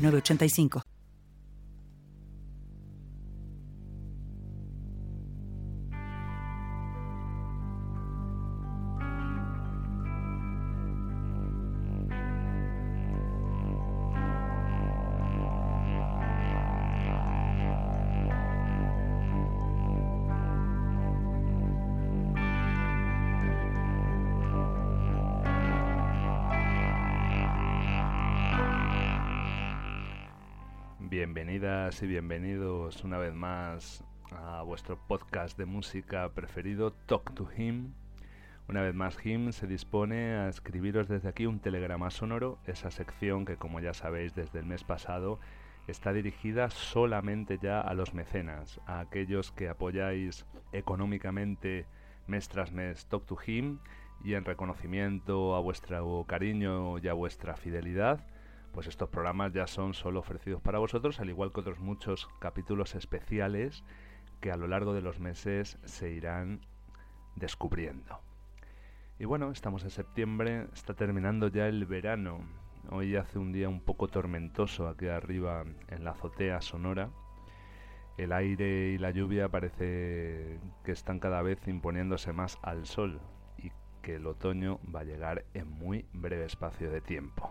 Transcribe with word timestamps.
985. 0.00 0.82
Bienvenidas 31.20 32.02
y 32.02 32.06
bienvenidos 32.06 33.04
una 33.04 33.18
vez 33.18 33.34
más 33.34 34.02
a 34.30 34.62
vuestro 34.62 34.98
podcast 35.06 35.58
de 35.58 35.66
música 35.66 36.26
preferido, 36.30 36.92
Talk 36.92 37.34
to 37.34 37.46
Him. 37.54 37.92
Una 38.70 38.80
vez 38.80 38.94
más, 38.94 39.18
Him 39.22 39.52
se 39.52 39.66
dispone 39.66 40.32
a 40.32 40.48
escribiros 40.48 41.08
desde 41.08 41.28
aquí 41.28 41.44
un 41.44 41.60
telegrama 41.60 42.10
sonoro, 42.10 42.58
esa 42.64 42.90
sección 42.90 43.44
que 43.44 43.58
como 43.58 43.80
ya 43.80 43.92
sabéis 43.92 44.34
desde 44.34 44.60
el 44.60 44.64
mes 44.64 44.82
pasado 44.82 45.38
está 45.88 46.14
dirigida 46.14 46.70
solamente 46.70 47.58
ya 47.60 47.82
a 47.82 47.92
los 47.92 48.14
mecenas, 48.14 48.80
a 48.86 49.00
aquellos 49.00 49.52
que 49.52 49.68
apoyáis 49.68 50.46
económicamente 50.72 51.84
mes 52.28 52.48
tras 52.48 52.72
mes 52.72 53.04
Talk 53.08 53.26
to 53.26 53.36
Him 53.46 53.80
y 54.24 54.32
en 54.32 54.46
reconocimiento 54.46 55.54
a 55.54 55.60
vuestro 55.60 56.24
cariño 56.26 56.96
y 56.96 57.08
a 57.08 57.12
vuestra 57.12 57.56
fidelidad 57.56 58.24
pues 58.72 58.86
estos 58.86 59.08
programas 59.08 59.52
ya 59.52 59.66
son 59.66 59.94
solo 59.94 60.20
ofrecidos 60.20 60.62
para 60.62 60.78
vosotros, 60.78 61.20
al 61.20 61.30
igual 61.30 61.52
que 61.52 61.60
otros 61.60 61.80
muchos 61.80 62.28
capítulos 62.38 62.94
especiales 62.94 63.84
que 64.40 64.52
a 64.52 64.56
lo 64.56 64.68
largo 64.68 64.94
de 64.94 65.02
los 65.02 65.20
meses 65.20 65.78
se 65.84 66.10
irán 66.10 66.60
descubriendo. 67.36 68.20
Y 69.18 69.26
bueno, 69.26 69.50
estamos 69.50 69.84
en 69.84 69.90
septiembre, 69.90 70.66
está 70.72 70.94
terminando 70.94 71.48
ya 71.48 71.68
el 71.68 71.84
verano. 71.84 72.40
Hoy 72.90 73.16
hace 73.16 73.38
un 73.38 73.52
día 73.52 73.68
un 73.68 73.80
poco 73.80 74.08
tormentoso 74.08 74.88
aquí 74.88 75.08
arriba 75.08 75.64
en 75.88 76.04
la 76.04 76.12
azotea 76.12 76.62
sonora. 76.62 77.10
El 78.16 78.32
aire 78.32 78.92
y 78.92 78.98
la 78.98 79.10
lluvia 79.10 79.48
parece 79.48 80.58
que 80.84 80.92
están 80.92 81.20
cada 81.20 81.42
vez 81.42 81.66
imponiéndose 81.68 82.32
más 82.32 82.58
al 82.62 82.86
sol 82.86 83.20
y 83.58 83.72
que 84.02 84.16
el 84.16 84.26
otoño 84.26 84.80
va 84.94 85.00
a 85.00 85.04
llegar 85.04 85.44
en 85.52 85.68
muy 85.68 86.06
breve 86.12 86.46
espacio 86.46 86.90
de 86.90 87.00
tiempo. 87.00 87.50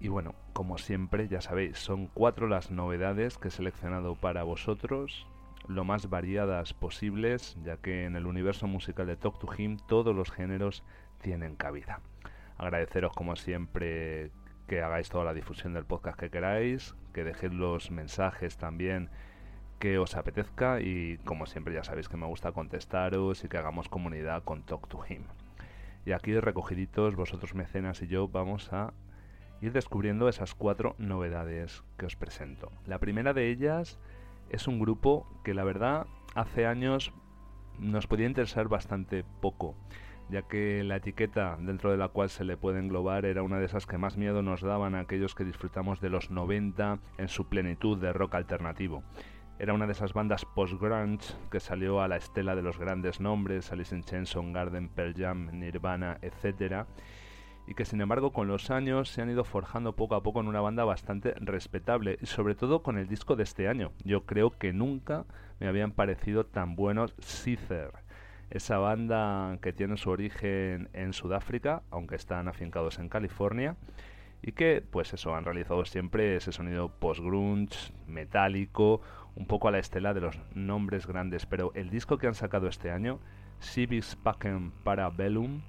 Y 0.00 0.08
bueno, 0.08 0.34
como 0.52 0.78
siempre, 0.78 1.28
ya 1.28 1.40
sabéis, 1.40 1.78
son 1.78 2.08
cuatro 2.08 2.46
las 2.48 2.70
novedades 2.70 3.38
que 3.38 3.48
he 3.48 3.50
seleccionado 3.50 4.16
para 4.16 4.42
vosotros, 4.42 5.26
lo 5.66 5.84
más 5.84 6.10
variadas 6.10 6.74
posibles, 6.74 7.56
ya 7.64 7.76
que 7.78 8.04
en 8.04 8.16
el 8.16 8.26
universo 8.26 8.66
musical 8.66 9.06
de 9.06 9.16
Talk 9.16 9.38
to 9.38 9.48
Him 9.56 9.78
todos 9.88 10.14
los 10.14 10.30
géneros 10.30 10.84
tienen 11.20 11.56
cabida. 11.56 12.00
Agradeceros 12.58 13.12
como 13.12 13.36
siempre 13.36 14.30
que 14.68 14.82
hagáis 14.82 15.08
toda 15.08 15.24
la 15.24 15.34
difusión 15.34 15.74
del 15.74 15.84
podcast 15.84 16.18
que 16.18 16.30
queráis, 16.30 16.94
que 17.12 17.24
dejéis 17.24 17.52
los 17.52 17.90
mensajes 17.90 18.56
también 18.56 19.10
que 19.78 19.98
os 19.98 20.16
apetezca 20.16 20.80
y 20.80 21.18
como 21.24 21.46
siempre 21.46 21.74
ya 21.74 21.84
sabéis 21.84 22.08
que 22.08 22.16
me 22.16 22.26
gusta 22.26 22.52
contestaros 22.52 23.44
y 23.44 23.48
que 23.48 23.58
hagamos 23.58 23.88
comunidad 23.88 24.42
con 24.44 24.62
Talk 24.62 24.88
to 24.88 25.00
Him. 25.08 25.24
Y 26.06 26.12
aquí 26.12 26.38
recogiditos, 26.38 27.16
vosotros 27.16 27.54
mecenas 27.54 28.02
y 28.02 28.06
yo 28.06 28.28
vamos 28.28 28.72
a 28.72 28.92
ir 29.60 29.72
descubriendo 29.72 30.28
esas 30.28 30.54
cuatro 30.54 30.94
novedades 30.98 31.82
que 31.96 32.06
os 32.06 32.16
presento. 32.16 32.70
La 32.86 32.98
primera 32.98 33.32
de 33.32 33.50
ellas 33.50 33.98
es 34.50 34.68
un 34.68 34.78
grupo 34.78 35.26
que 35.42 35.54
la 35.54 35.64
verdad 35.64 36.06
hace 36.34 36.66
años 36.66 37.12
nos 37.78 38.06
podía 38.06 38.26
interesar 38.26 38.68
bastante 38.68 39.24
poco, 39.40 39.74
ya 40.28 40.42
que 40.42 40.84
la 40.84 40.96
etiqueta 40.96 41.56
dentro 41.60 41.90
de 41.90 41.96
la 41.96 42.08
cual 42.08 42.30
se 42.30 42.44
le 42.44 42.56
puede 42.56 42.78
englobar 42.78 43.24
era 43.24 43.42
una 43.42 43.58
de 43.58 43.66
esas 43.66 43.86
que 43.86 43.98
más 43.98 44.16
miedo 44.16 44.42
nos 44.42 44.62
daban 44.62 44.94
a 44.94 45.00
aquellos 45.00 45.34
que 45.34 45.44
disfrutamos 45.44 46.00
de 46.00 46.10
los 46.10 46.30
90 46.30 46.98
en 47.18 47.28
su 47.28 47.48
plenitud 47.48 47.98
de 47.98 48.12
rock 48.12 48.34
alternativo. 48.34 49.02
Era 49.58 49.72
una 49.72 49.86
de 49.86 49.92
esas 49.92 50.12
bandas 50.12 50.44
post-grunge 50.44 51.34
que 51.50 51.60
salió 51.60 52.00
a 52.00 52.08
la 52.08 52.16
estela 52.16 52.56
de 52.56 52.62
los 52.62 52.76
grandes 52.76 53.20
nombres, 53.20 53.70
Alice 53.70 53.94
in 53.94 54.02
Chains, 54.02 54.34
Garden, 54.52 54.88
Pearl 54.88 55.14
Jam, 55.14 55.48
Nirvana, 55.52 56.18
etc., 56.22 56.86
y 57.66 57.74
que 57.74 57.84
sin 57.84 58.00
embargo 58.00 58.32
con 58.32 58.48
los 58.48 58.70
años 58.70 59.08
se 59.08 59.22
han 59.22 59.30
ido 59.30 59.44
forjando 59.44 59.94
poco 59.94 60.14
a 60.14 60.22
poco 60.22 60.40
en 60.40 60.48
una 60.48 60.60
banda 60.60 60.84
bastante 60.84 61.34
respetable 61.40 62.18
y 62.20 62.26
sobre 62.26 62.54
todo 62.54 62.82
con 62.82 62.98
el 62.98 63.08
disco 63.08 63.36
de 63.36 63.44
este 63.44 63.68
año. 63.68 63.92
Yo 64.04 64.24
creo 64.24 64.50
que 64.50 64.72
nunca 64.72 65.24
me 65.60 65.68
habían 65.68 65.92
parecido 65.92 66.44
tan 66.44 66.76
buenos 66.76 67.14
Caesar. 67.14 68.04
Esa 68.50 68.78
banda 68.78 69.58
que 69.62 69.72
tiene 69.72 69.96
su 69.96 70.10
origen 70.10 70.88
en 70.92 71.12
Sudáfrica, 71.12 71.82
aunque 71.90 72.16
están 72.16 72.46
afincados 72.48 72.98
en 72.98 73.08
California, 73.08 73.76
y 74.42 74.52
que 74.52 74.82
pues 74.88 75.14
eso 75.14 75.34
han 75.34 75.44
realizado 75.44 75.84
siempre 75.86 76.36
ese 76.36 76.52
sonido 76.52 76.90
post-grunge, 76.90 77.92
metálico, 78.06 79.00
un 79.34 79.46
poco 79.46 79.68
a 79.68 79.70
la 79.70 79.78
estela 79.78 80.12
de 80.12 80.20
los 80.20 80.38
nombres 80.54 81.06
grandes, 81.06 81.46
pero 81.46 81.72
el 81.74 81.88
disco 81.88 82.18
que 82.18 82.26
han 82.26 82.34
sacado 82.34 82.68
este 82.68 82.90
año, 82.90 83.18
Civis 83.60 84.16
Pacem 84.16 84.70
Parabellum, 84.84 85.62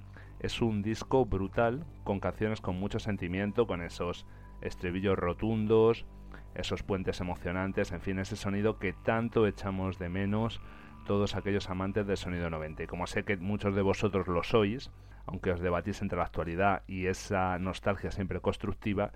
es 0.46 0.62
un 0.62 0.80
disco 0.80 1.26
brutal, 1.26 1.84
con 2.04 2.20
canciones 2.20 2.60
con 2.60 2.78
mucho 2.78 3.00
sentimiento, 3.00 3.66
con 3.66 3.82
esos 3.82 4.26
estribillos 4.60 5.18
rotundos, 5.18 6.06
esos 6.54 6.84
puentes 6.84 7.20
emocionantes, 7.20 7.90
en 7.90 8.00
fin, 8.00 8.20
ese 8.20 8.36
sonido 8.36 8.78
que 8.78 8.92
tanto 8.92 9.48
echamos 9.48 9.98
de 9.98 10.08
menos 10.08 10.60
todos 11.04 11.34
aquellos 11.34 11.68
amantes 11.68 12.06
del 12.06 12.16
sonido 12.16 12.48
90. 12.48 12.84
Y 12.84 12.86
como 12.86 13.08
sé 13.08 13.24
que 13.24 13.36
muchos 13.36 13.74
de 13.74 13.82
vosotros 13.82 14.28
lo 14.28 14.44
sois, 14.44 14.92
aunque 15.26 15.50
os 15.50 15.60
debatís 15.60 16.00
entre 16.00 16.18
la 16.18 16.24
actualidad 16.24 16.82
y 16.86 17.06
esa 17.06 17.58
nostalgia 17.58 18.12
siempre 18.12 18.40
constructiva, 18.40 19.10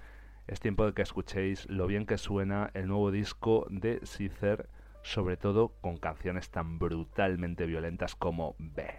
es 0.49 0.59
tiempo 0.59 0.85
de 0.85 0.95
que 0.95 1.03
escuchéis 1.03 1.71
lo 1.71 1.87
bien 1.87 2.07
que 2.07 2.19
suena 2.19 2.71
el 2.75 2.89
nuevo 2.89 3.13
disco 3.13 3.69
de 3.71 4.01
Cicer, 4.05 4.69
sobre 5.03 5.37
todo 5.37 5.75
con 5.81 5.97
canciones 5.97 6.51
tan 6.51 6.81
brutalmente 6.81 7.67
violentas 7.67 8.17
como 8.17 8.57
Beg. 8.59 8.99